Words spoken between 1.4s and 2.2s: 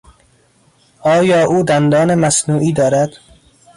او دندان